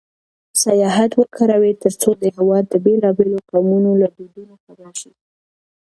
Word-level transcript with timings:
سیاحت 0.63 1.11
وکاروئ 1.15 1.73
ترڅو 1.81 2.09
د 2.21 2.23
هېواد 2.35 2.63
د 2.69 2.75
بېلابېلو 2.85 3.37
قومونو 3.51 3.91
له 4.01 4.07
دودونو 4.15 4.53
خبر 4.63 4.87
شئ. 4.99 5.11